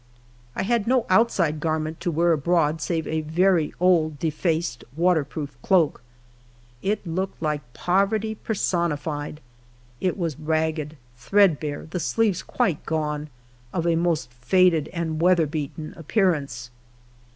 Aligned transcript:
I 0.55 0.63
had 0.63 0.87
no 0.87 1.05
outside 1.11 1.59
garment 1.59 1.99
to 1.99 2.09
wear 2.09 2.31
abroad 2.31 2.81
save 2.81 3.05
a 3.05 3.21
very 3.21 3.71
old. 3.79 4.17
defaced 4.17 4.83
water 4.97 5.23
proof 5.23 5.55
cloak. 5.61 6.01
It 6.81 7.05
looked 7.05 7.39
like 7.39 7.61
poverty 7.73 8.33
person 8.33 8.89
ified; 8.89 9.37
it 9.99 10.17
was 10.17 10.39
ragged, 10.39 10.97
threadbnre, 11.19 11.87
the 11.91 11.99
sleeves 11.99 12.41
quite 12.41 12.83
gone, 12.83 13.29
of 13.71 13.85
a 13.85 13.95
most 13.95 14.31
faded 14.33 14.87
and 14.87 15.21
weather 15.21 15.45
beaten 15.45 15.93
appearance. 15.95 16.71